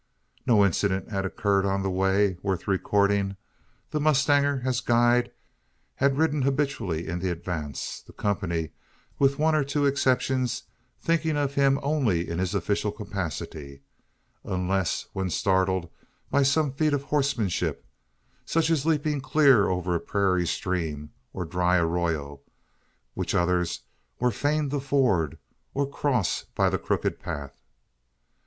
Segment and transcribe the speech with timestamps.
[0.47, 3.37] No incident had occurred on the way worth recording.
[3.91, 5.31] The mustanger, as guide,
[5.93, 8.71] had ridden habitually in the advance; the company,
[9.19, 10.63] with one or two exceptions,
[10.99, 13.83] thinking of him only in his official capacity
[14.43, 15.87] unless when startled
[16.31, 17.85] by some feat of horsemanship
[18.43, 22.41] such as leaping clear over a prairie stream, or dry arroyo,
[23.13, 23.81] which others
[24.19, 25.37] were fain to ford,
[25.75, 27.61] or cross by the crooked path.